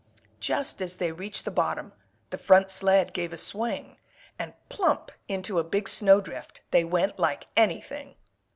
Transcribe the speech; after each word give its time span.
Just 0.39 0.81
as 0.81 0.95
they 0.95 1.11
reached 1.11 1.45
the 1.45 1.51
bottom, 1.51 1.93
The 2.31 2.39
front 2.39 2.71
sled 2.71 3.13
gave 3.13 3.31
a 3.31 3.37
swing, 3.37 3.99
And 4.39 4.55
plump 4.67 5.11
into 5.27 5.59
a 5.59 5.63
big 5.63 5.87
snowdrift 5.87 6.61
They 6.71 6.83
went 6.83 7.19
like 7.19 7.49
anything! 7.55 8.15